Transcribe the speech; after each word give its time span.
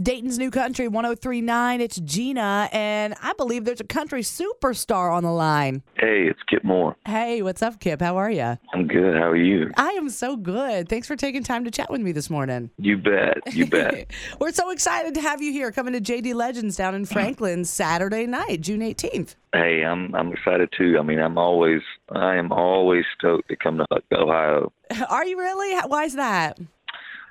Dayton's 0.00 0.38
New 0.38 0.50
Country 0.50 0.88
1039. 0.88 1.80
It's 1.82 2.00
Gina, 2.00 2.70
and 2.72 3.14
I 3.22 3.34
believe 3.34 3.66
there's 3.66 3.82
a 3.82 3.84
country 3.84 4.22
superstar 4.22 5.12
on 5.12 5.24
the 5.24 5.30
line. 5.30 5.82
Hey, 5.98 6.26
it's 6.26 6.40
Kip 6.48 6.64
Moore. 6.64 6.96
Hey, 7.06 7.42
what's 7.42 7.60
up, 7.60 7.80
Kip? 7.80 8.00
How 8.00 8.16
are 8.16 8.30
you? 8.30 8.56
I'm 8.72 8.86
good. 8.88 9.14
How 9.14 9.28
are 9.28 9.36
you? 9.36 9.70
I 9.76 9.90
am 9.90 10.08
so 10.08 10.36
good. 10.36 10.88
Thanks 10.88 11.06
for 11.06 11.16
taking 11.16 11.42
time 11.42 11.66
to 11.66 11.70
chat 11.70 11.90
with 11.90 12.00
me 12.00 12.12
this 12.12 12.30
morning. 12.30 12.70
You 12.78 12.96
bet. 12.96 13.52
You 13.52 13.66
bet. 13.70 14.10
We're 14.40 14.52
so 14.52 14.70
excited 14.70 15.12
to 15.16 15.20
have 15.20 15.42
you 15.42 15.52
here 15.52 15.70
coming 15.70 15.92
to 15.92 16.00
JD 16.00 16.34
Legends 16.34 16.76
down 16.76 16.94
in 16.94 17.04
Franklin 17.04 17.66
Saturday 17.66 18.24
night, 18.26 18.62
June 18.62 18.80
18th. 18.80 19.34
hey, 19.52 19.84
I'm 19.84 20.14
I'm 20.14 20.32
excited 20.32 20.70
too. 20.78 20.96
I 20.98 21.02
mean, 21.02 21.18
I'm 21.18 21.36
always 21.36 21.82
I 22.10 22.36
am 22.36 22.52
always 22.52 23.04
stoked 23.18 23.48
to 23.50 23.56
come 23.56 23.76
to 23.78 24.16
Ohio. 24.16 24.72
Are 25.10 25.26
you 25.26 25.38
really? 25.38 25.78
Why 25.88 26.04
is 26.04 26.14
that? 26.14 26.58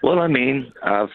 Well, 0.03 0.19
I 0.19 0.27
mean, 0.27 0.71
I've 0.83 1.09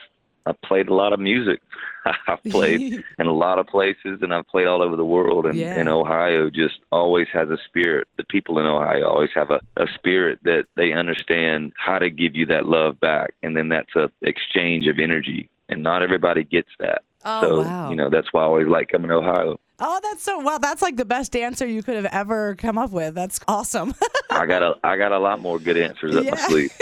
I've 0.47 0.61
played 0.62 0.89
a 0.89 0.95
lot 0.95 1.12
of 1.12 1.21
music. 1.21 1.61
I've 2.29 2.43
played 2.51 2.80
in 3.19 3.27
a 3.27 3.33
lot 3.33 3.59
of 3.59 3.66
places, 3.66 4.19
and 4.21 4.35
I've 4.35 4.47
played 4.47 4.66
all 4.66 4.83
over 4.83 4.95
the 4.97 5.05
world. 5.05 5.46
And, 5.46 5.59
Yeah. 5.59 5.79
and 5.79 5.88
Ohio 5.88 6.51
just 6.51 6.80
always 6.93 7.29
has 7.32 7.49
a 7.49 7.57
spirit. 7.66 8.09
The 8.18 8.24
people 8.24 8.59
in 8.59 8.66
Ohio 8.66 9.09
always 9.09 9.30
have 9.35 9.51
a, 9.51 9.60
a 9.77 9.87
spirit 9.95 10.38
that 10.45 10.65
they 10.77 10.93
understand 10.93 11.73
how 11.77 11.99
to 11.99 12.10
give 12.10 12.35
you 12.37 12.45
that 12.46 12.66
love 12.66 13.01
back, 13.01 13.35
and 13.43 13.57
then 13.57 13.68
that's 13.71 13.95
a 13.96 14.10
exchange 14.23 14.87
of 14.87 14.99
energy. 14.99 15.49
And 15.71 15.83
not 15.83 16.02
everybody 16.02 16.45
gets 16.45 16.68
that. 16.79 17.02
Oh, 17.24 17.40
so 17.40 17.63
wow. 17.63 17.88
you 17.88 17.96
know 17.96 18.11
that's 18.11 18.29
why 18.33 18.43
I 18.43 18.45
always 18.45 18.68
like 18.68 18.88
coming 18.88 19.09
to 19.09 19.15
Ohio. 19.15 19.59
Oh, 19.80 19.99
that's 20.02 20.23
so 20.23 20.40
well. 20.45 20.59
That's 20.59 20.83
like 20.83 20.96
the 20.96 21.07
best 21.07 21.35
answer 21.35 21.66
you 21.66 21.83
could 21.83 21.96
have 21.96 22.05
ever 22.13 22.55
come 22.57 22.77
up 22.77 22.90
with. 22.90 23.15
That's 23.15 23.40
awesome. 23.49 23.95
I 24.30 24.45
got 24.45 24.63
a 24.63 24.74
I 24.85 24.99
got 24.99 25.13
a 25.13 25.18
lot 25.18 25.40
more 25.40 25.59
good 25.59 25.79
answers 25.79 26.15
up 26.16 26.24
my 26.24 26.30
Yeah. 26.37 26.46
sleeve. 26.49 26.73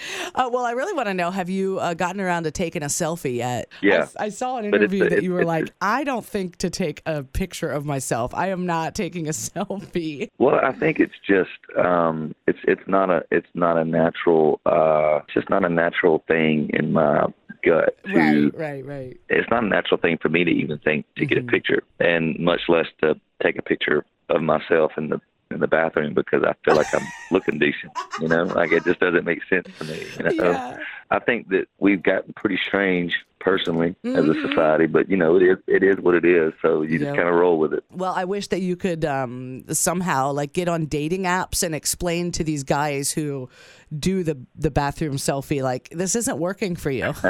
uh, 0.34 0.48
well, 0.52 0.64
I 0.64 0.72
really 0.72 0.92
want 0.94 1.08
to 1.08 1.14
know: 1.14 1.30
Have 1.30 1.48
you 1.50 1.78
uh, 1.78 1.94
gotten 1.94 2.20
around 2.20 2.44
to 2.44 2.50
taking 2.50 2.82
a 2.82 2.86
selfie 2.86 3.36
yet? 3.36 3.68
Yeah. 3.82 4.06
I, 4.18 4.26
I 4.26 4.28
saw 4.30 4.58
an 4.58 4.64
it's- 4.66 4.78
interview 4.80 5.00
that 5.00 5.06
it's- 5.12 5.22
you 5.22 5.32
were 5.32 5.44
like, 5.44 5.70
"I 5.80 6.04
don't 6.04 6.24
think 6.24 6.56
to 6.58 6.70
take 6.70 7.02
a 7.06 7.22
picture 7.22 7.70
of 7.70 7.84
myself. 7.84 8.34
I 8.34 8.48
am 8.48 8.66
not 8.66 8.94
taking 8.94 9.26
a 9.26 9.30
selfie." 9.32 10.28
Well, 10.38 10.56
I 10.62 10.72
think 10.72 11.00
it's 11.00 11.14
just 11.26 11.50
um, 11.76 12.34
it's 12.46 12.58
it's 12.64 12.82
not 12.86 13.10
a 13.10 13.22
it's 13.30 13.46
not 13.54 13.76
a 13.78 13.84
natural 13.84 14.60
uh, 14.66 15.20
it's 15.24 15.34
just 15.34 15.50
not 15.50 15.64
a 15.64 15.68
natural 15.68 16.22
thing 16.28 16.70
in 16.72 16.92
my 16.92 17.26
gut 17.64 17.96
to 18.06 18.12
Right, 18.14 18.54
right, 18.56 18.86
right. 18.86 19.20
it's 19.28 19.50
not 19.50 19.64
a 19.64 19.66
natural 19.66 20.00
thing 20.00 20.16
for 20.22 20.28
me 20.28 20.44
to 20.44 20.50
even 20.50 20.78
think 20.78 21.06
to 21.16 21.26
get 21.26 21.38
a 21.38 21.40
Mm-hmm. 21.40 21.50
picture, 21.50 21.82
and 22.00 22.38
much 22.38 22.60
less 22.68 22.86
to 23.02 23.14
take 23.42 23.58
a 23.58 23.62
picture 23.62 24.04
of 24.28 24.42
myself 24.42 24.92
in 24.96 25.08
the 25.08 25.20
in 25.50 25.60
the 25.60 25.66
bathroom 25.66 26.14
because 26.14 26.42
I 26.44 26.54
feel 26.64 26.74
like 26.76 26.88
I'm 26.92 27.12
looking 27.30 27.58
decent. 27.58 27.92
You 28.18 28.26
know, 28.28 28.46
like 28.54 28.72
it 28.72 28.84
just 28.84 28.98
doesn't 28.98 29.24
make 29.24 29.40
sense 29.48 29.66
to 29.78 29.84
me. 29.84 30.10
You 30.18 30.24
know? 30.24 30.32
Yeah. 30.40 30.78
I 31.10 31.20
think 31.20 31.48
that 31.50 31.68
we've 31.78 32.02
gotten 32.02 32.32
pretty 32.34 32.58
strange 32.66 33.14
personally 33.38 33.94
as 34.04 34.24
a 34.24 34.28
Mhm. 34.34 34.48
society, 34.48 34.86
but 34.86 35.08
you 35.08 35.16
know, 35.16 35.36
it 35.36 35.42
is 35.44 35.58
it 35.68 35.82
is 35.84 35.98
what 35.98 36.16
it 36.16 36.24
is. 36.24 36.52
So 36.60 36.82
you 36.82 36.98
Yep. 36.98 37.00
just 37.00 37.16
kind 37.16 37.28
of 37.28 37.36
roll 37.36 37.58
with 37.60 37.72
it. 37.72 37.84
Well, 37.92 38.12
I 38.14 38.24
wish 38.24 38.48
that 38.48 38.60
you 38.60 38.74
could 38.74 39.04
um, 39.04 39.62
somehow 39.72 40.32
like 40.32 40.52
get 40.52 40.66
on 40.68 40.86
dating 40.86 41.22
apps 41.22 41.62
and 41.62 41.74
explain 41.76 42.32
to 42.32 42.42
these 42.42 42.64
guys 42.64 43.12
who 43.12 43.48
do 43.96 44.22
the 44.22 44.38
the 44.56 44.70
bathroom 44.70 45.16
selfie 45.16 45.62
like 45.62 45.88
this 45.90 46.14
isn't 46.16 46.38
working 46.38 46.76
for 46.76 46.90
you. 46.90 47.14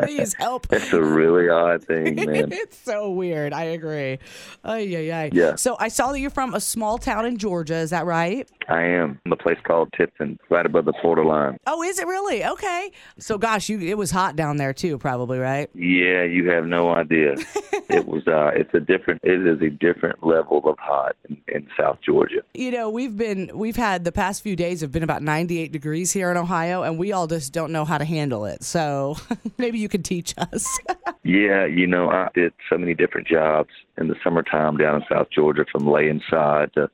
Please 0.00 0.34
help. 0.34 0.66
It's 0.70 0.92
a 0.92 1.02
really 1.02 1.48
odd 1.48 1.84
thing, 1.84 2.14
man. 2.16 2.52
it's 2.52 2.76
so 2.78 3.10
weird. 3.10 3.52
I 3.52 3.64
agree. 3.64 4.18
Oh 4.64 4.74
yeah, 4.76 4.98
yeah. 4.98 5.28
Yeah. 5.32 5.54
So 5.54 5.76
I 5.78 5.88
saw 5.88 6.12
that 6.12 6.20
you're 6.20 6.30
from 6.30 6.54
a 6.54 6.60
small 6.60 6.98
town 6.98 7.24
in 7.26 7.38
Georgia. 7.38 7.76
Is 7.76 7.90
that 7.90 8.04
right? 8.04 8.48
I 8.68 8.82
am. 8.82 9.20
I'm 9.26 9.32
a 9.32 9.36
place 9.36 9.58
called 9.64 9.90
Tifton, 9.92 10.38
right 10.50 10.66
above 10.66 10.84
the 10.86 10.94
Florida 11.00 11.26
line. 11.26 11.58
Oh, 11.66 11.82
is 11.82 11.98
it 11.98 12.06
really? 12.06 12.44
Okay. 12.44 12.90
So, 13.18 13.38
gosh, 13.38 13.68
you 13.68 13.78
it 13.80 13.96
was 13.98 14.10
hot 14.10 14.36
down 14.36 14.56
there 14.56 14.72
too, 14.72 14.98
probably, 14.98 15.38
right? 15.38 15.70
Yeah, 15.74 16.24
you 16.24 16.48
have 16.50 16.66
no 16.66 16.90
idea. 16.94 17.34
it 17.88 18.06
was. 18.06 18.26
uh 18.26 18.48
It's 18.54 18.72
a 18.74 18.80
different. 18.80 19.20
It 19.22 19.46
is 19.46 19.60
a 19.62 19.70
different 19.70 20.24
level 20.26 20.62
of 20.68 20.78
hot 20.78 21.16
in, 21.28 21.36
in 21.48 21.68
South 21.78 21.98
Georgia. 22.04 22.42
You 22.54 22.70
know, 22.70 22.90
we've 22.90 23.16
been 23.16 23.50
we've 23.54 23.76
had 23.76 24.04
the 24.04 24.12
past 24.12 24.42
few 24.42 24.53
days 24.56 24.80
have 24.80 24.92
been 24.92 25.02
about 25.02 25.22
98 25.22 25.72
degrees 25.72 26.12
here 26.12 26.30
in 26.30 26.36
Ohio, 26.36 26.82
and 26.82 26.98
we 26.98 27.12
all 27.12 27.26
just 27.26 27.52
don't 27.52 27.72
know 27.72 27.84
how 27.84 27.98
to 27.98 28.04
handle 28.04 28.44
it. 28.44 28.64
So 28.64 29.16
maybe 29.58 29.78
you 29.78 29.88
could 29.88 30.04
teach 30.04 30.34
us. 30.38 30.78
Yeah, 31.26 31.64
you 31.64 31.86
know, 31.86 32.10
I 32.10 32.28
did 32.34 32.52
so 32.68 32.76
many 32.76 32.92
different 32.92 33.26
jobs 33.26 33.70
in 33.96 34.08
the 34.08 34.14
summertime 34.22 34.76
down 34.76 34.96
in 34.96 35.04
South 35.10 35.28
Georgia, 35.34 35.64
from 35.72 35.88
laying 35.88 36.20
side 36.28 36.70
to 36.74 36.90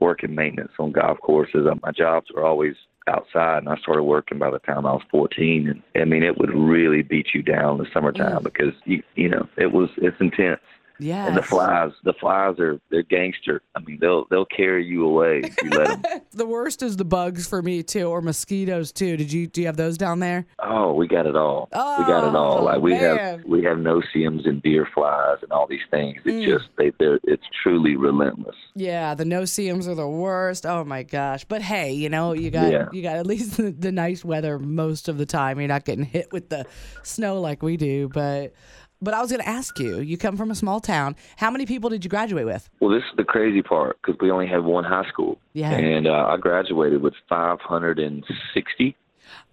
working 0.00 0.34
maintenance 0.34 0.72
on 0.78 0.92
golf 0.92 1.18
courses. 1.20 1.66
Uh, 1.70 1.74
My 1.82 1.92
jobs 1.92 2.28
were 2.34 2.42
always 2.42 2.74
outside, 3.06 3.58
and 3.58 3.68
I 3.68 3.76
started 3.76 4.04
working 4.04 4.38
by 4.38 4.50
the 4.50 4.60
time 4.60 4.86
I 4.86 4.92
was 4.92 5.02
14. 5.10 5.68
And 5.94 6.02
I 6.02 6.06
mean, 6.06 6.22
it 6.22 6.38
would 6.38 6.54
really 6.54 7.02
beat 7.02 7.28
you 7.34 7.42
down 7.42 7.72
in 7.72 7.84
the 7.84 7.90
summertime 7.92 8.42
because 8.42 8.72
you, 8.86 9.02
you 9.14 9.28
know, 9.28 9.46
it 9.56 9.72
was 9.72 9.90
it's 9.98 10.20
intense. 10.20 10.60
Yeah. 10.98 11.26
And 11.26 11.36
the 11.36 11.42
flies, 11.42 11.92
the 12.04 12.14
flies 12.14 12.58
are 12.58 12.80
they're 12.90 13.02
gangster. 13.02 13.60
I 13.74 13.80
mean, 13.80 13.98
they'll 14.00 14.26
they'll 14.30 14.46
carry 14.46 14.84
you 14.86 15.04
away 15.06 15.40
if 15.44 15.56
you 15.62 15.70
let 15.70 16.02
them. 16.02 16.20
The 16.32 16.46
worst 16.46 16.82
is 16.82 16.96
the 16.96 17.04
bugs 17.04 17.46
for 17.46 17.62
me 17.62 17.82
too, 17.82 18.04
or 18.08 18.20
mosquitoes 18.20 18.92
too. 18.92 19.16
Did 19.16 19.32
you 19.32 19.46
do 19.46 19.60
you 19.62 19.66
have 19.68 19.76
those 19.78 19.96
down 19.96 20.20
there? 20.20 20.46
Oh, 20.58 20.92
we 20.92 21.06
got 21.08 21.26
it 21.26 21.34
all. 21.36 21.68
we 21.72 21.78
got 21.78 22.28
it 22.28 22.34
Oh, 22.34 22.36
all. 22.36 22.64
Like 22.64 22.80
we 22.82 22.92
man. 22.92 23.16
have 23.16 23.44
we 23.44 23.62
have 23.64 23.78
no 23.78 24.02
seams 24.12 24.44
and 24.46 24.62
deer 24.62 24.86
flies 24.94 25.38
and 25.42 25.50
all 25.52 25.66
these 25.66 25.80
things. 25.90 26.20
It 26.24 26.30
Mm. 26.30 26.44
just 26.46 26.68
they 26.76 26.92
they're 26.98 27.18
it's 27.24 27.44
truly 27.62 27.96
relentless. 27.96 28.56
Yeah, 28.74 29.14
the 29.14 29.24
no-see-ums 29.24 29.88
are 29.88 29.94
the 29.94 30.06
worst. 30.08 30.66
Oh 30.66 30.84
my 30.84 31.02
gosh! 31.02 31.44
But 31.44 31.62
hey, 31.62 31.92
you 31.94 32.08
know 32.10 32.32
you 32.34 32.50
got 32.50 32.70
Yeah. 32.70 32.88
you 32.92 33.02
got 33.02 33.16
at 33.16 33.26
least 33.26 33.56
the, 33.56 33.70
the 33.78 33.92
nice 33.92 34.24
weather 34.24 34.58
most 34.58 35.08
of 35.08 35.16
the 35.18 35.26
time. 35.26 35.58
You're 35.58 35.68
not 35.68 35.84
getting 35.86 36.04
hit 36.04 36.32
with 36.32 36.50
the 36.50 36.66
snow 37.02 37.40
like 37.40 37.62
we 37.62 37.76
do. 37.78 38.08
But 38.08 38.52
but 39.02 39.14
I 39.14 39.20
was 39.20 39.30
going 39.30 39.42
to 39.42 39.48
ask 39.48 39.78
you. 39.78 40.00
You 40.00 40.16
come 40.16 40.36
from 40.36 40.50
a 40.50 40.54
small 40.54 40.80
town. 40.80 41.16
How 41.36 41.50
many 41.50 41.66
people 41.66 41.90
did 41.90 42.04
you 42.04 42.10
graduate 42.10 42.46
with? 42.46 42.68
Well, 42.80 42.90
this 42.90 43.02
is 43.10 43.16
the 43.16 43.24
crazy 43.24 43.62
part 43.62 43.98
because 44.02 44.18
we 44.20 44.30
only 44.30 44.46
had 44.46 44.64
one 44.64 44.84
high 44.84 45.06
school, 45.08 45.38
Yeah. 45.52 45.70
and 45.72 46.06
uh, 46.06 46.26
I 46.28 46.36
graduated 46.36 47.02
with 47.02 47.14
560, 47.28 48.96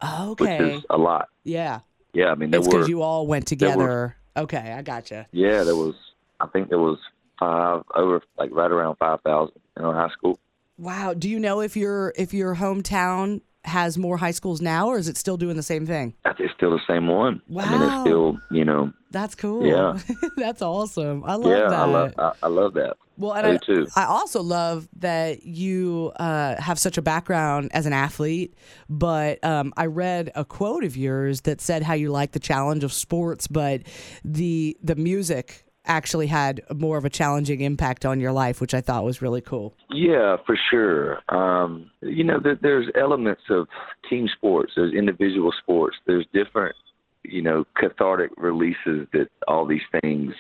Okay. 0.04 0.60
which 0.64 0.74
is 0.78 0.86
a 0.90 0.98
lot. 0.98 1.30
yeah. 1.44 1.80
Yeah, 2.16 2.28
I 2.28 2.36
mean 2.36 2.52
there 2.52 2.60
It's 2.60 2.68
because 2.70 2.88
you 2.88 3.02
all 3.02 3.26
went 3.26 3.48
there 3.48 3.70
were- 3.70 3.74
together. 3.76 4.16
Okay, 4.38 4.72
I 4.78 4.84
gotcha. 4.84 5.26
yeah 5.32 5.64
there 5.64 5.76
was 5.76 5.96
I 6.40 6.46
think 6.46 6.70
there 6.70 6.78
was 6.78 7.00
five 7.40 7.82
over 7.96 8.22
like 8.38 8.52
right 8.52 8.70
around 8.72 8.98
five 8.98 9.22
thousand 9.22 9.60
in 9.78 9.84
our 9.84 9.96
high 9.96 10.14
school. 10.14 10.38
Wow. 10.78 11.16
Do 11.16 11.28
you 11.28 11.40
know 11.40 11.60
if 11.60 11.76
your 11.76 12.14
if 12.16 12.32
your 12.32 12.56
hometown 12.56 13.42
has 13.66 13.98
more 13.98 14.18
high 14.18 14.32
schools 14.32 14.62
now, 14.62 14.88
or 14.88 14.98
is 14.98 15.08
it 15.08 15.18
still 15.18 15.38
doing 15.38 15.56
the 15.56 15.64
same 15.64 15.86
thing? 15.86 16.14
It's 16.38 16.54
still 16.54 16.72
the 16.72 16.82
same 16.88 17.08
one. 17.08 17.42
I 17.58 17.70
mean, 17.70 17.80
Wow. 17.80 17.86
it's 17.94 18.02
still 18.10 18.38
you 18.52 18.66
know 18.66 18.92
That's 19.12 19.36
cool. 19.36 19.66
Yeah. 19.66 19.98
That's 20.38 20.62
awesome. 20.62 21.24
I 21.26 21.36
love 21.36 21.52
yeah 21.52 21.70
that. 21.70 21.80
I 21.80 21.86
love 21.86 22.14
I, 22.18 22.32
I 22.44 22.48
love 22.48 22.74
that. 22.74 22.98
Well, 23.16 23.34
and 23.34 23.46
I 23.46 23.54
I, 23.54 23.58
too. 23.58 23.86
I 23.96 24.06
also 24.06 24.42
love 24.42 24.88
that 24.98 25.46
you 25.46 26.12
uh, 26.16 26.60
have 26.60 26.80
such 26.80 26.98
a 26.98 27.02
background 27.04 27.70
as 27.72 27.86
an 27.86 27.94
athlete. 27.94 28.56
But 28.90 29.44
um, 29.46 29.72
I 29.78 29.86
read 29.86 30.32
a 30.34 30.44
quote 30.44 30.84
of 30.84 30.98
yours 30.98 31.42
that 31.42 31.62
said 31.62 31.84
how 31.84 31.94
you 31.94 32.10
like 32.12 32.32
the 32.32 32.40
challenge 32.40 32.84
of 32.84 32.92
sports, 32.92 33.46
but 33.48 33.84
the 34.26 34.76
the 34.82 34.96
music 34.96 35.63
actually 35.86 36.28
had 36.28 36.62
more 36.74 36.98
of 36.98 37.06
a 37.06 37.10
challenging 37.10 37.62
impact 37.62 38.06
on 38.06 38.20
your 38.20 38.32
life, 38.32 38.62
which 38.62 38.74
I 38.74 38.82
thought 38.82 39.04
was 39.04 39.22
really 39.22 39.42
cool. 39.42 39.74
Yeah, 39.90 40.38
for 40.46 40.58
sure. 40.70 41.20
Um, 41.30 41.92
you 42.02 42.24
know, 42.24 42.40
there, 42.40 42.58
there's 42.62 42.88
elements 42.96 43.44
of 43.50 43.68
team 44.10 44.28
sports. 44.28 44.74
There's 44.76 44.94
individual 44.94 45.52
sports. 45.62 45.98
There's 46.06 46.26
different, 46.34 46.76
you 47.24 47.42
know, 47.42 47.66
cathartic 47.76 48.32
releases 48.38 49.08
that 49.14 49.28
all 49.48 49.66
these 49.66 49.82
things, 50.02 50.34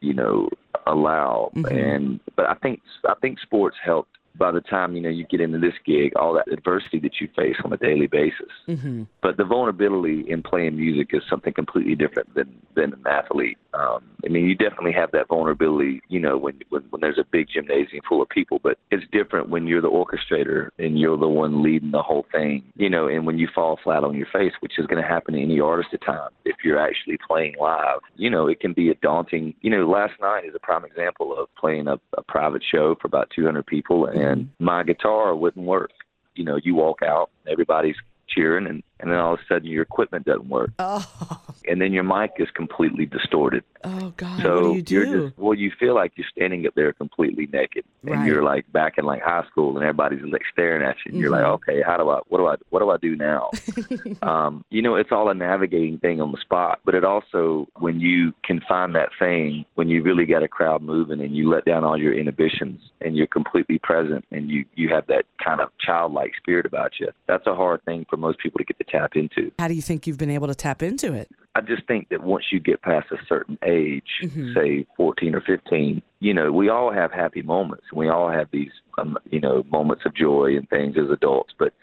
you 0.00 0.14
know, 0.14 0.48
allow. 0.86 1.50
Mhm. 1.54 1.94
And 1.94 2.20
but 2.36 2.46
I 2.46 2.54
think 2.54 2.80
I 3.08 3.14
think 3.20 3.38
sports 3.40 3.76
helped 3.82 4.16
by 4.36 4.50
the 4.50 4.60
time 4.60 4.94
you 4.94 5.02
know 5.02 5.08
you 5.08 5.24
get 5.24 5.40
into 5.40 5.58
this 5.58 5.74
gig, 5.84 6.12
all 6.16 6.34
that 6.34 6.50
adversity 6.52 6.98
that 7.00 7.20
you 7.20 7.28
face 7.36 7.56
on 7.64 7.72
a 7.72 7.76
daily 7.76 8.06
basis. 8.06 8.50
Mm-hmm. 8.68 9.04
But 9.22 9.36
the 9.36 9.44
vulnerability 9.44 10.24
in 10.28 10.42
playing 10.42 10.76
music 10.76 11.10
is 11.12 11.22
something 11.28 11.52
completely 11.52 11.94
different 11.94 12.34
than 12.34 12.54
than 12.74 12.92
an 12.94 13.04
athlete. 13.06 13.58
Um, 13.74 14.02
I 14.24 14.28
mean, 14.28 14.46
you 14.46 14.54
definitely 14.54 14.92
have 14.92 15.12
that 15.12 15.28
vulnerability, 15.28 16.00
you 16.08 16.20
know, 16.20 16.36
when, 16.36 16.58
when 16.70 16.82
when 16.90 17.00
there's 17.00 17.18
a 17.18 17.24
big 17.30 17.48
gymnasium 17.52 18.02
full 18.08 18.22
of 18.22 18.28
people. 18.28 18.60
But 18.62 18.78
it's 18.90 19.04
different 19.12 19.48
when 19.48 19.66
you're 19.66 19.82
the 19.82 19.90
orchestrator 19.90 20.70
and 20.78 20.98
you're 20.98 21.16
the 21.16 21.28
one 21.28 21.62
leading 21.62 21.90
the 21.90 22.02
whole 22.02 22.26
thing, 22.32 22.64
you 22.76 22.90
know. 22.90 23.08
And 23.08 23.26
when 23.26 23.38
you 23.38 23.48
fall 23.54 23.78
flat 23.82 24.04
on 24.04 24.16
your 24.16 24.28
face, 24.32 24.52
which 24.60 24.78
is 24.78 24.86
going 24.86 25.02
to 25.02 25.08
happen 25.08 25.34
to 25.34 25.40
any 25.40 25.60
artist 25.60 25.90
at 25.92 26.04
times, 26.04 26.34
if 26.44 26.56
you're 26.64 26.80
actually 26.80 27.18
playing 27.26 27.54
live, 27.60 28.00
you 28.16 28.30
know, 28.30 28.46
it 28.48 28.60
can 28.60 28.72
be 28.72 28.90
a 28.90 28.94
daunting. 28.96 29.54
You 29.60 29.70
know, 29.70 29.88
last 29.88 30.14
night 30.20 30.44
is 30.44 30.54
a 30.54 30.60
prime 30.60 30.84
example 30.84 31.36
of 31.38 31.48
playing 31.56 31.88
a, 31.88 31.98
a 32.16 32.22
private 32.22 32.62
show 32.68 32.96
for 33.00 33.06
about 33.06 33.30
200 33.34 33.66
people, 33.66 34.06
and 34.06 34.19
my 34.58 34.82
guitar 34.82 35.34
wouldn't 35.34 35.64
work. 35.66 35.90
You 36.34 36.44
know, 36.44 36.58
you 36.62 36.74
walk 36.74 37.02
out, 37.02 37.30
everybody's 37.46 37.96
cheering, 38.28 38.66
and 38.66 38.82
and 39.00 39.10
then 39.10 39.18
all 39.18 39.34
of 39.34 39.40
a 39.40 39.42
sudden 39.52 39.68
your 39.68 39.82
equipment 39.82 40.26
doesn't 40.26 40.48
work, 40.48 40.70
Oh, 40.78 41.42
and 41.70 41.80
then 41.80 41.92
your 41.92 42.02
mic 42.04 42.32
is 42.38 42.48
completely 42.54 43.06
distorted. 43.06 43.64
oh 43.84 44.12
God! 44.16 44.42
So 44.42 44.54
what 44.54 44.64
do 44.64 44.74
you 44.76 44.82
do? 44.82 45.20
just 45.28 45.38
well, 45.38 45.54
you 45.54 45.70
feel 45.78 45.94
like 45.94 46.12
you're 46.16 46.26
standing 46.34 46.66
up 46.66 46.74
there 46.74 46.92
completely 46.92 47.46
naked, 47.52 47.84
and 48.02 48.10
Right. 48.16 48.26
you're 48.26 48.42
like 48.42 48.70
back 48.72 48.98
in 48.98 49.04
like 49.04 49.22
high 49.22 49.44
school, 49.50 49.76
and 49.76 49.82
everybody's 49.84 50.20
like 50.30 50.42
staring 50.52 50.82
at 50.82 50.96
you, 51.06 51.12
and 51.12 51.20
you're 51.20 51.30
like, 51.30 51.44
Mhm. 51.44 51.54
okay, 51.54 51.82
how 51.82 51.96
do 51.96 52.10
I, 52.10 52.18
what 52.28 52.38
do 52.38 52.46
I, 52.46 52.56
what 52.70 52.80
do 52.80 52.90
I 52.90 52.96
do 52.98 53.16
now? 53.16 53.50
um, 54.22 54.64
you 54.70 54.82
know, 54.82 54.96
it's 54.96 55.12
all 55.12 55.28
a 55.30 55.34
navigating 55.34 55.98
thing 55.98 56.20
on 56.20 56.32
the 56.32 56.38
spot, 56.40 56.80
but 56.84 56.94
it 56.94 57.04
also 57.04 57.66
when 57.78 58.00
you 58.00 58.32
can 58.44 58.60
find 58.68 58.94
that 58.94 59.10
thing 59.18 59.64
when 59.76 59.88
you 59.88 60.02
really 60.02 60.26
got 60.26 60.42
a 60.42 60.48
crowd 60.48 60.82
moving 60.82 61.20
and 61.20 61.34
you 61.36 61.48
let 61.50 61.64
down 61.64 61.84
all 61.84 61.96
your 61.96 62.12
inhibitions 62.12 62.80
and 63.00 63.16
you're 63.16 63.26
completely 63.26 63.78
present 63.78 64.24
and 64.30 64.50
you 64.50 64.64
you 64.74 64.88
have 64.88 65.06
that 65.06 65.24
kind 65.42 65.60
of 65.60 65.68
childlike 65.80 66.32
spirit 66.36 66.66
about 66.66 66.92
you. 67.00 67.08
That's 67.26 67.46
a 67.46 67.54
hard 67.54 67.82
thing 67.84 68.04
for 68.10 68.16
most 68.16 68.38
people 68.40 68.58
to 68.58 68.64
get 68.64 68.78
to 68.78 68.84
tap 68.84 69.12
into. 69.16 69.50
How 69.58 69.68
do 69.68 69.74
you 69.74 69.82
think 69.82 70.06
you've 70.06 70.18
been 70.18 70.30
able 70.30 70.48
to 70.48 70.54
tap 70.54 70.82
into 70.82 71.12
it? 71.14 71.30
I 71.60 71.62
just 71.62 71.86
think 71.86 72.08
that 72.08 72.22
once 72.22 72.46
you 72.50 72.58
get 72.58 72.80
past 72.80 73.08
a 73.10 73.18
certain 73.28 73.58
age, 73.62 74.22
Mhm. 74.22 74.54
say 74.54 74.86
14 74.96 75.34
or 75.34 75.42
15, 75.42 76.00
you 76.20 76.32
know, 76.32 76.50
we 76.50 76.70
all 76.70 76.90
have 76.90 77.12
happy 77.12 77.42
moments. 77.42 77.92
We 77.92 78.08
all 78.08 78.30
have 78.30 78.50
these, 78.50 78.72
um, 78.96 79.18
you 79.30 79.40
know, 79.40 79.62
moments 79.70 80.06
of 80.06 80.14
joy 80.14 80.56
and 80.56 80.66
things 80.70 80.96
as 80.96 81.10
adults. 81.10 81.52
But 81.58 81.74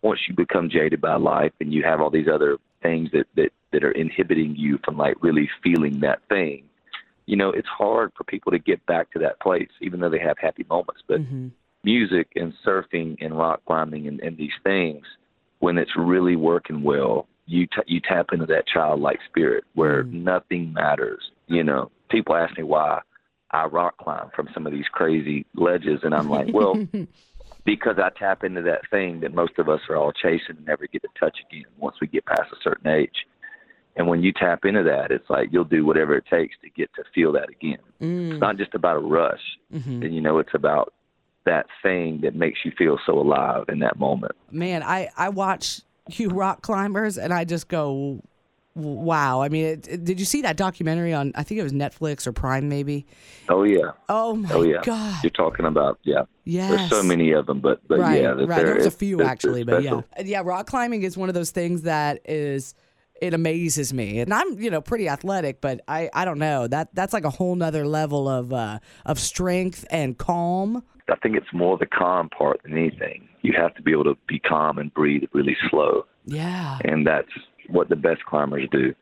once 0.00 0.26
you 0.26 0.34
become 0.34 0.70
jaded 0.70 1.02
by 1.02 1.16
life 1.16 1.52
and 1.60 1.70
you 1.70 1.82
have 1.82 2.00
all 2.00 2.08
these 2.08 2.28
other 2.28 2.56
things 2.82 3.10
that, 3.12 3.26
that, 3.34 3.50
that 3.72 3.84
are 3.84 3.92
inhibiting 3.92 4.56
you 4.56 4.78
from 4.82 4.96
like 4.96 5.22
really 5.22 5.50
feeling 5.62 6.00
that 6.00 6.20
thing, 6.30 6.64
you 7.26 7.36
know, 7.36 7.50
it's 7.50 7.68
hard 7.68 8.12
for 8.16 8.24
people 8.24 8.52
to 8.52 8.58
get 8.58 8.84
back 8.86 9.10
to 9.10 9.18
that 9.18 9.38
place, 9.40 9.68
even 9.82 10.00
though 10.00 10.08
they 10.08 10.18
have 10.18 10.38
happy 10.38 10.64
moments. 10.70 11.02
But 11.06 11.20
Mhm. 11.20 11.50
music 11.84 12.28
and 12.36 12.54
surfing 12.64 13.18
and 13.20 13.36
rock 13.36 13.60
climbing 13.66 14.08
and, 14.08 14.18
and 14.20 14.38
these 14.38 14.56
things, 14.64 15.04
when 15.58 15.76
it's 15.76 15.94
really 15.94 16.36
working 16.36 16.82
well, 16.82 17.28
you 17.46 17.66
t- 17.66 17.82
you 17.86 18.00
tap 18.00 18.26
into 18.32 18.46
that 18.46 18.66
childlike 18.66 19.20
spirit 19.28 19.64
where 19.74 20.04
Mm. 20.04 20.24
nothing 20.24 20.72
matters. 20.72 21.30
You 21.46 21.62
know, 21.64 21.90
people 22.10 22.34
ask 22.36 22.56
me 22.56 22.64
why 22.64 23.00
I 23.52 23.66
rock 23.66 23.96
climb 23.98 24.30
from 24.34 24.48
some 24.52 24.66
of 24.66 24.72
these 24.72 24.88
crazy 24.88 25.46
ledges, 25.54 26.00
and 26.02 26.14
I'm 26.14 26.28
like, 26.28 26.52
well, 26.52 26.74
because 27.64 27.98
I 27.98 28.10
tap 28.18 28.44
into 28.44 28.62
that 28.62 28.88
thing 28.90 29.20
that 29.20 29.34
most 29.34 29.58
of 29.58 29.68
us 29.68 29.80
are 29.88 29.96
all 29.96 30.12
chasing 30.12 30.56
and 30.56 30.66
never 30.66 30.86
get 30.86 31.02
to 31.02 31.08
touch 31.18 31.38
again 31.48 31.64
once 31.78 31.96
we 32.00 32.06
get 32.06 32.24
past 32.26 32.52
a 32.52 32.56
certain 32.62 32.88
age. 32.88 33.26
And 33.96 34.08
when 34.08 34.22
you 34.22 34.32
tap 34.32 34.64
into 34.64 34.82
that, 34.82 35.10
it's 35.10 35.28
like 35.30 35.48
you'll 35.52 35.64
do 35.64 35.86
whatever 35.86 36.14
it 36.16 36.24
takes 36.30 36.54
to 36.62 36.70
get 36.70 36.92
to 36.94 37.04
feel 37.14 37.32
that 37.32 37.48
again. 37.48 37.78
It's 38.00 38.02
Mm. 38.02 38.40
not 38.40 38.56
just 38.56 38.74
about 38.74 38.96
a 38.96 39.00
rush 39.00 39.58
Mhm. 39.72 40.04
and 40.04 40.14
you 40.14 40.20
know 40.20 40.38
it's 40.38 40.52
about 40.54 40.92
that 41.44 41.66
thing 41.82 42.20
that 42.22 42.34
makes 42.34 42.64
you 42.64 42.72
feel 42.72 42.98
so 43.06 43.18
alive 43.18 43.64
in 43.68 43.78
that 43.78 43.98
moment. 43.98 44.34
Man, 44.50 44.82
I 44.82 45.08
I 45.16 45.28
watch 45.28 45.80
you 46.08 46.28
rock 46.30 46.62
climbers, 46.62 47.18
and 47.18 47.32
I 47.32 47.44
just 47.44 47.68
go, 47.68 48.22
wow. 48.74 49.40
I 49.42 49.48
mean, 49.48 49.64
it, 49.64 49.88
it- 49.88 50.04
did 50.04 50.18
you 50.20 50.26
see 50.26 50.42
that 50.42 50.56
documentary 50.56 51.12
on? 51.12 51.32
I 51.34 51.42
think 51.42 51.58
it 51.60 51.62
was 51.64 51.72
Netflix 51.72 52.26
or 52.26 52.32
Prime, 52.32 52.68
maybe. 52.68 53.06
Oh 53.48 53.62
yeah, 53.64 53.92
Oh 54.08 54.36
my 54.36 54.52
oh 54.52 54.62
yeah. 54.62 54.80
God! 54.82 55.22
You're 55.22 55.30
talking 55.30 55.66
about 55.66 55.98
yeah. 56.04 56.22
Yes. 56.44 56.70
There's 56.70 56.90
so 56.90 57.02
many 57.02 57.32
of 57.32 57.46
them, 57.46 57.60
but 57.60 57.80
but 57.88 57.98
right, 57.98 58.20
yeah, 58.22 58.28
right. 58.28 58.46
they're- 58.48 58.64
There 58.66 58.74
was 58.76 58.86
a 58.86 58.90
few 58.90 59.16
it's- 59.20 59.30
actually, 59.30 59.62
it's 59.62 59.70
but 59.70 59.82
yeah, 59.82 60.00
yeah. 60.24 60.42
Rock 60.44 60.66
climbing 60.66 61.02
is 61.02 61.16
one 61.16 61.28
of 61.28 61.34
those 61.34 61.50
things 61.50 61.82
that 61.82 62.20
is 62.24 62.74
it 63.20 63.32
amazes 63.32 63.94
me, 63.94 64.20
and 64.20 64.32
I'm 64.34 64.60
you 64.60 64.70
know 64.70 64.80
pretty 64.82 65.08
athletic, 65.08 65.60
but 65.60 65.80
I 65.88 66.10
I 66.12 66.24
don't 66.24 66.38
know 66.38 66.66
that 66.68 66.94
that's 66.94 67.12
like 67.14 67.24
a 67.24 67.30
whole 67.30 67.54
nother 67.56 67.86
level 67.86 68.28
of 68.28 68.52
uh 68.52 68.78
of 69.06 69.18
strength 69.18 69.84
and 69.90 70.18
calm. 70.18 70.82
I 71.08 71.14
think 71.16 71.36
it's 71.36 71.52
more 71.52 71.78
the 71.78 71.86
calm 71.86 72.28
part 72.28 72.62
than 72.64 72.72
anything. 72.76 73.28
You 73.46 73.52
have 73.56 73.74
to 73.76 73.82
be 73.82 73.92
able 73.92 74.04
to 74.04 74.16
be 74.26 74.38
calm 74.38 74.78
and 74.78 74.92
breathe 74.92 75.22
really 75.32 75.56
slow, 75.70 76.04
Yeah. 76.24 76.78
and 76.84 77.06
that's 77.06 77.28
what 77.68 77.88
the 77.88 77.96
best 77.96 78.24
climbers 78.24 78.66
do. 78.72 78.94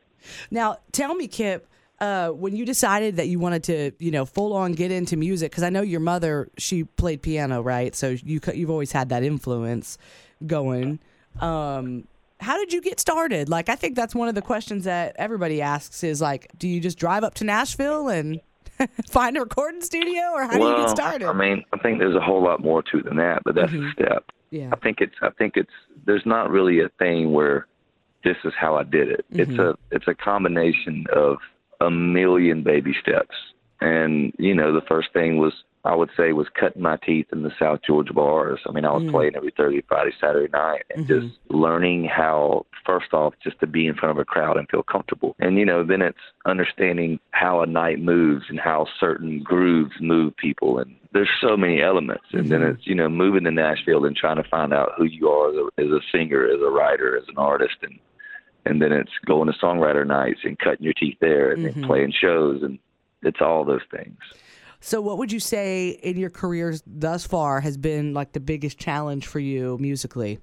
Now, 0.51 0.77
tell 0.91 1.15
me, 1.15 1.27
Kip, 1.27 1.67
uh, 1.99 2.29
when 2.29 2.55
you 2.55 2.65
decided 2.65 3.15
that 3.17 3.27
you 3.27 3.39
wanted 3.39 3.63
to, 3.63 3.91
you 3.99 4.11
know, 4.11 4.25
full 4.25 4.53
on 4.53 4.73
get 4.73 4.91
into 4.91 5.15
music, 5.17 5.51
because 5.51 5.63
I 5.63 5.69
know 5.69 5.81
your 5.81 5.99
mother, 5.99 6.49
she 6.57 6.83
played 6.83 7.21
piano, 7.21 7.61
right? 7.61 7.95
So 7.95 8.09
you 8.23 8.39
you've 8.53 8.69
always 8.69 8.91
had 8.91 9.09
that 9.09 9.23
influence 9.23 9.97
going. 10.45 10.99
Um, 11.39 12.07
how 12.41 12.57
did 12.57 12.73
you 12.73 12.81
get 12.81 12.99
started? 12.99 13.47
Like, 13.49 13.69
I 13.69 13.75
think 13.75 13.95
that's 13.95 14.13
one 14.13 14.27
of 14.27 14.35
the 14.35 14.41
questions 14.41 14.83
that 14.83 15.15
everybody 15.17 15.61
asks 15.61 16.03
is 16.03 16.21
like, 16.21 16.51
do 16.59 16.67
you 16.67 16.79
just 16.81 16.97
drive 16.99 17.23
up 17.23 17.33
to 17.35 17.43
Nashville 17.45 18.09
and 18.09 18.41
find 19.09 19.37
a 19.37 19.39
recording 19.39 19.81
studio, 19.81 20.21
or 20.33 20.43
how 20.43 20.57
do 20.57 20.63
you 20.67 20.75
get 20.77 20.89
started? 20.89 21.27
I 21.29 21.33
mean, 21.33 21.63
I 21.71 21.77
think 21.77 21.99
there's 21.99 22.15
a 22.15 22.19
whole 22.19 22.43
lot 22.43 22.61
more 22.61 22.83
to 22.83 22.97
it 22.99 23.05
than 23.05 23.15
that, 23.17 23.41
but 23.45 23.55
that's 23.55 23.71
Mhm. 23.71 23.89
a 23.89 23.93
step. 23.93 24.25
Yeah. 24.51 24.69
I 24.71 24.75
think 24.77 25.01
it's 25.01 25.15
I 25.21 25.29
think 25.37 25.53
it's 25.57 25.71
there's 26.05 26.25
not 26.25 26.49
really 26.49 26.79
a 26.81 26.89
thing 26.99 27.33
where 27.33 27.67
this 28.23 28.37
is 28.43 28.53
how 28.59 28.75
I 28.75 28.83
did 28.83 29.09
it. 29.09 29.25
It's 29.31 29.51
Mhm. 29.51 29.73
a 29.73 29.77
it's 29.91 30.07
a 30.07 30.15
combination 30.15 31.05
of 31.13 31.37
a 31.81 31.89
million 31.91 32.63
baby 32.63 32.93
steps. 33.01 33.35
And 33.81 34.33
you 34.39 34.53
know, 34.55 34.71
the 34.71 34.81
first 34.87 35.11
thing 35.13 35.37
was 35.37 35.53
I 35.85 35.93
would 35.93 36.09
say 36.17 36.33
was 36.33 36.47
cutting 36.59 36.81
my 36.81 36.97
teeth 36.97 37.27
in 37.31 37.43
the 37.43 37.51
South 37.59 37.79
Georgia 37.85 38.11
bars. 38.11 38.59
I 38.67 38.71
mean, 38.71 38.85
I 38.85 38.91
was 38.91 39.03
Mm. 39.03 39.11
playing 39.11 39.35
every 39.35 39.51
Thursday, 39.51 39.81
Friday, 39.87 40.11
Saturday 40.19 40.49
night, 40.51 40.83
and 40.89 41.05
Mhm. 41.05 41.07
just 41.07 41.39
learning 41.49 42.05
how 42.05 42.65
first 42.85 43.13
off 43.13 43.35
just 43.43 43.59
to 43.59 43.67
be 43.67 43.85
in 43.85 43.93
front 43.93 44.11
of 44.11 44.17
a 44.17 44.25
crowd 44.25 44.57
and 44.57 44.67
feel 44.69 44.81
comfortable. 44.81 45.35
And 45.39 45.59
you 45.59 45.65
know, 45.65 45.83
then 45.83 46.01
it's 46.01 46.19
understanding 46.45 47.19
how 47.31 47.61
a 47.61 47.67
night 47.67 47.99
moves 47.99 48.49
and 48.49 48.59
how 48.59 48.85
certain 48.99 49.43
grooves 49.43 49.93
move 50.01 50.35
people 50.37 50.79
and 50.79 50.95
there's 51.11 51.29
so 51.39 51.55
many 51.55 51.81
elements 51.81 52.25
and 52.33 52.51
then 52.51 52.61
Mhm. 52.61 52.71
it's 52.73 52.85
you 52.87 52.95
know 52.95 53.07
moving 53.07 53.45
to 53.45 53.51
Nashville 53.51 54.05
and 54.05 54.17
trying 54.17 54.35
to 54.35 54.43
find 54.43 54.73
out 54.73 54.93
who 54.97 55.05
you 55.05 55.29
are 55.29 55.49
as 55.49 55.55
a, 55.55 55.81
as 55.81 55.91
a 55.91 56.01
singer, 56.11 56.45
as 56.45 56.61
a 56.61 56.69
writer, 56.69 57.15
as 57.15 57.27
an 57.29 57.37
artist 57.37 57.77
and 57.83 57.99
and 58.65 58.81
then 58.81 58.91
it's 58.91 59.11
going 59.25 59.47
to 59.51 59.57
songwriter 59.59 60.05
nights 60.05 60.39
and 60.43 60.57
cutting 60.57 60.83
your 60.83 60.93
teeth 60.93 61.17
there 61.21 61.51
and 61.51 61.63
Mhm. 61.63 61.73
then 61.75 61.83
playing 61.83 62.11
shows 62.11 62.63
and 62.63 62.79
it's 63.21 63.39
all 63.39 63.63
those 63.63 63.83
things. 63.91 64.17
So, 64.85 65.01
what 65.01 65.17
would 65.17 65.31
you 65.31 65.39
say 65.39 65.89
in 66.03 66.15
your 66.15 66.29
careers 66.29 66.83
thus 66.85 67.25
far 67.25 67.59
has 67.59 67.75
been 67.75 68.13
like 68.13 68.33
the 68.33 68.39
biggest 68.39 68.77
challenge 68.77 69.25
for 69.25 69.39
you 69.39 69.79
musically? 69.79 70.37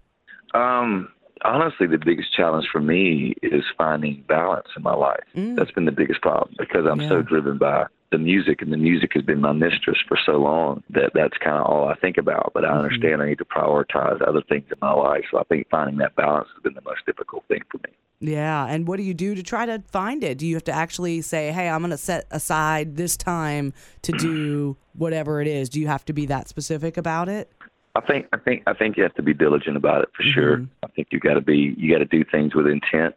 Um, 0.53 1.11
honestly, 1.45 1.87
the 1.87 1.97
biggest 2.05 2.35
challenge 2.35 2.67
for 2.73 2.81
me 2.81 3.37
is 3.41 3.63
finding 3.79 4.25
balance 4.27 4.67
in 4.77 4.83
my 4.83 4.95
life. 4.95 5.23
Mm. 5.37 5.55
That's 5.55 5.71
been 5.71 5.85
the 5.85 5.93
biggest 5.93 6.23
problem 6.23 6.57
because 6.59 6.87
I'm 6.91 7.01
Yeah. 7.01 7.09
so 7.09 7.23
driven 7.23 7.57
by 7.57 7.87
the 8.11 8.19
music, 8.19 8.63
and 8.63 8.73
the 8.73 8.77
music 8.77 9.13
has 9.15 9.23
been 9.23 9.41
my 9.41 9.53
mistress 9.53 9.99
for 10.09 10.17
so 10.27 10.39
long 10.39 10.83
that 10.91 11.13
that's 11.15 11.39
kind 11.39 11.59
of 11.59 11.67
all 11.67 11.87
I 11.87 11.95
think 11.95 12.19
about. 12.19 12.51
But 12.53 12.65
I 12.65 12.71
Mhm. 12.71 12.79
understand 12.83 13.23
I 13.23 13.27
need 13.27 13.39
to 13.39 13.45
prioritize 13.45 14.21
other 14.27 14.43
things 14.43 14.69
in 14.73 14.79
my 14.83 14.93
life. 14.93 15.25
So 15.31 15.39
I 15.39 15.45
think 15.45 15.69
finding 15.71 15.99
that 15.99 16.17
balance 16.17 16.49
has 16.53 16.63
been 16.65 16.75
the 16.75 16.83
most 16.83 17.07
difficult 17.07 17.45
thing 17.47 17.63
for 17.71 17.79
me. 17.79 17.95
Yeah, 18.25 18.67
and 18.67 18.87
what 18.87 18.99
do 18.99 19.03
you 19.03 19.15
do 19.15 19.35
to 19.35 19.43
try 19.43 19.67
to 19.67 19.83
find 19.91 20.23
it? 20.23 20.39
Do 20.39 20.47
you 20.47 20.55
have 20.55 20.63
to 20.65 20.73
actually 20.73 21.23
say, 21.23 21.51
"Hey, 21.51 21.69
I'm 21.69 21.81
going 21.81 21.91
to 21.91 21.97
set 21.99 22.25
aside 22.31 22.97
this 22.97 23.17
time 23.17 23.73
to 24.03 24.13
do 24.13 24.77
whatever 24.95 25.41
it 25.41 25.49
is"? 25.49 25.69
Do 25.69 25.81
you 25.81 25.89
have 25.89 26.05
to 26.05 26.13
be 26.13 26.27
that 26.27 26.49
specific 26.49 26.97
about 26.97 27.29
it? 27.29 27.51
I 27.97 28.01
think 28.01 28.29
I 28.33 28.39
think 28.39 28.63
I 28.69 28.75
think 28.75 28.97
you 28.97 29.03
have 29.03 29.15
to 29.17 29.23
be 29.23 29.35
diligent 29.35 29.77
about 29.77 30.03
it 30.03 30.09
for 30.17 30.23
sure. 30.23 30.57
Mhm. 30.59 30.69
I 30.85 30.87
think 30.95 31.09
you 31.11 31.19
got 31.19 31.35
to 31.35 31.41
be 31.41 31.75
you 31.77 31.93
got 31.93 31.99
to 31.99 32.05
do 32.05 32.23
things 32.31 32.55
with 32.55 32.69
intent. 32.69 33.17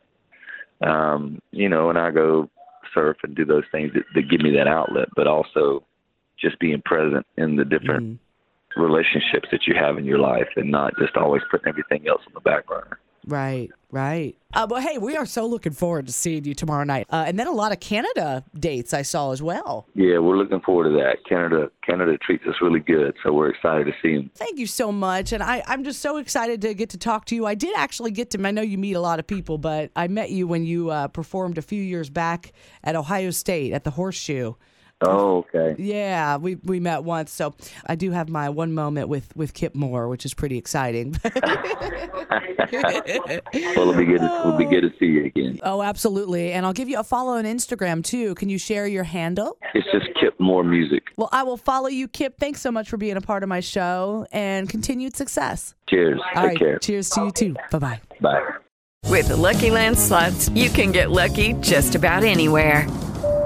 Um, 0.81 1.39
you 1.51 1.69
know, 1.69 1.89
and 1.91 1.99
I 1.99 2.09
go 2.09 2.49
surf 2.93 3.17
and 3.23 3.35
do 3.35 3.45
those 3.45 3.63
things 3.71 3.93
that, 3.93 4.03
that 4.15 4.29
give 4.29 4.41
me 4.41 4.51
that 4.57 4.67
outlet, 4.67 5.09
but 5.15 5.27
also 5.27 5.83
just 6.37 6.57
being 6.59 6.81
present 6.83 7.25
in 7.37 7.55
the 7.57 7.63
different 7.65 8.03
Mhm. 8.05 8.17
relationships 8.81 9.49
that 9.51 9.67
you 9.67 9.75
have 9.75 9.97
in 9.99 10.03
your 10.05 10.17
life, 10.17 10.49
and 10.55 10.69
not 10.71 10.93
just 10.97 11.15
always 11.15 11.41
putting 11.51 11.67
everything 11.69 12.07
else 12.07 12.21
on 12.27 12.33
the 12.33 12.41
back 12.41 12.65
burner. 12.67 12.99
Right, 13.27 13.71
right. 13.91 14.37
Uh, 14.53 14.67
but 14.67 14.83
hey, 14.83 14.97
we 14.99 15.17
are 15.17 15.25
so 15.25 15.47
looking 15.47 15.71
forward 15.71 16.05
to 16.05 16.13
seeing 16.13 16.45
you 16.45 16.53
tomorrow 16.53 16.83
night, 16.83 17.07
uh, 17.09 17.25
and 17.27 17.39
then 17.39 17.47
a 17.47 17.51
lot 17.51 17.71
of 17.71 17.79
Canada 17.79 18.43
dates 18.57 18.93
I 18.93 19.01
saw 19.01 19.31
as 19.31 19.41
well. 19.41 19.87
Yeah, 19.95 20.19
we're 20.19 20.37
looking 20.37 20.61
forward 20.61 20.85
to 20.85 20.91
that. 20.91 21.25
Canada 21.27 21.71
Canada 21.83 22.17
treats 22.19 22.45
us 22.45 22.55
really 22.61 22.79
good, 22.79 23.15
so 23.23 23.33
we're 23.33 23.49
excited 23.49 23.85
to 23.85 23.93
see 24.01 24.15
them. 24.15 24.31
Thank 24.35 24.59
you 24.59 24.67
so 24.67 24.91
much, 24.91 25.31
and 25.31 25.41
I, 25.41 25.63
I'm 25.65 25.83
just 25.83 26.01
so 26.01 26.17
excited 26.17 26.61
to 26.61 26.73
get 26.73 26.91
to 26.91 26.97
talk 26.97 27.25
to 27.25 27.35
you. 27.35 27.45
I 27.45 27.55
did 27.55 27.75
actually 27.75 28.11
get 28.11 28.29
to. 28.31 28.47
I 28.47 28.51
know 28.51 28.61
you 28.61 28.77
meet 28.77 28.93
a 28.93 29.01
lot 29.01 29.19
of 29.19 29.25
people, 29.25 29.57
but 29.57 29.91
I 29.95 30.07
met 30.07 30.29
you 30.29 30.47
when 30.47 30.63
you 30.63 30.91
uh, 30.91 31.07
performed 31.07 31.57
a 31.57 31.63
few 31.63 31.81
years 31.81 32.09
back 32.09 32.53
at 32.83 32.95
Ohio 32.95 33.31
State 33.31 33.73
at 33.73 33.83
the 33.83 33.91
Horseshoe. 33.91 34.53
Oh, 35.01 35.45
okay. 35.53 35.75
Yeah, 35.77 36.37
we 36.37 36.55
we 36.55 36.79
met 36.79 37.03
once, 37.03 37.31
so 37.31 37.53
I 37.85 37.95
do 37.95 38.11
have 38.11 38.29
my 38.29 38.49
one 38.49 38.73
moment 38.73 39.09
with 39.09 39.35
with 39.35 39.53
Kip 39.53 39.75
Moore, 39.75 40.07
which 40.07 40.25
is 40.25 40.33
pretty 40.33 40.57
exciting. 40.57 41.15
well, 41.23 41.41
it'll 42.71 43.93
be 43.93 44.05
good. 44.05 44.19
To, 44.19 44.25
it'll 44.25 44.57
be 44.57 44.65
good 44.65 44.81
to 44.81 44.91
see 44.97 45.07
you 45.07 45.25
again. 45.25 45.59
oh, 45.63 45.81
absolutely, 45.81 46.53
and 46.53 46.65
I'll 46.65 46.73
give 46.73 46.87
you 46.87 46.97
a 46.97 47.03
follow 47.03 47.33
on 47.33 47.43
Instagram 47.43 48.03
too. 48.05 48.35
Can 48.35 48.47
you 48.47 48.57
share 48.57 48.87
your 48.87 49.03
handle? 49.03 49.57
It's 49.73 49.85
just 49.91 50.07
Kip 50.19 50.39
Moore 50.39 50.63
Music. 50.63 51.03
Well, 51.17 51.29
I 51.33 51.43
will 51.43 51.57
follow 51.57 51.87
you, 51.89 52.07
Kip. 52.07 52.35
Thanks 52.39 52.61
so 52.61 52.71
much 52.71 52.89
for 52.89 52.95
being 52.97 53.17
a 53.17 53.21
part 53.21 53.43
of 53.43 53.49
my 53.49 53.59
show, 53.59 54.25
and 54.31 54.69
continued 54.69 55.15
success. 55.17 55.75
Cheers. 55.89 56.19
All 56.23 56.33
Take 56.35 56.43
right, 56.43 56.57
care. 56.57 56.79
cheers 56.79 57.09
to 57.11 57.25
you 57.25 57.31
too. 57.31 57.55
Bye 57.69 57.79
bye. 57.79 58.01
Bye. 58.21 58.41
With 59.07 59.27
the 59.27 59.35
Lucky 59.37 59.71
Land 59.71 59.99
slots, 59.99 60.49
you 60.49 60.69
can 60.69 60.91
get 60.91 61.11
lucky 61.11 61.53
just 61.61 61.95
about 61.95 62.23
anywhere. 62.23 62.87